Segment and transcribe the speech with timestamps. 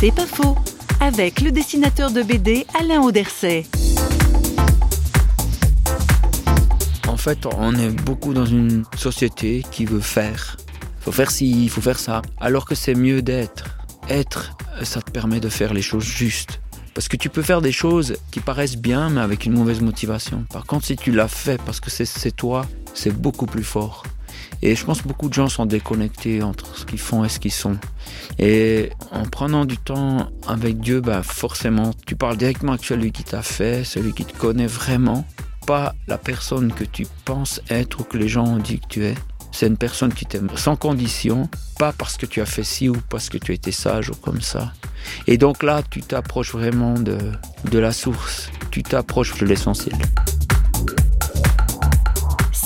[0.00, 0.56] C'est pas faux,
[0.98, 3.66] avec le dessinateur de BD Alain Auderset.
[7.06, 10.56] En fait, on est beaucoup dans une société qui veut faire.
[11.00, 12.22] Il faut faire ci, il faut faire ça.
[12.40, 13.78] Alors que c'est mieux d'être.
[14.08, 16.62] Être, ça te permet de faire les choses justes.
[16.94, 20.46] Parce que tu peux faire des choses qui paraissent bien, mais avec une mauvaise motivation.
[20.50, 24.04] Par contre, si tu l'as fait parce que c'est toi, c'est beaucoup plus fort.
[24.62, 27.38] Et je pense que beaucoup de gens sont déconnectés entre ce qu'ils font et ce
[27.38, 27.78] qu'ils sont.
[28.38, 33.24] Et en prenant du temps avec Dieu, bah forcément, tu parles directement avec celui qui
[33.24, 35.24] t'a fait, celui qui te connaît vraiment,
[35.66, 39.04] pas la personne que tu penses être ou que les gens ont dit que tu
[39.04, 39.14] es.
[39.52, 41.48] C'est une personne qui t'aime sans condition,
[41.78, 44.40] pas parce que tu as fait ci ou parce que tu été sage ou comme
[44.40, 44.72] ça.
[45.26, 47.18] Et donc là, tu t'approches vraiment de,
[47.70, 49.96] de la source, tu t'approches de l'essentiel.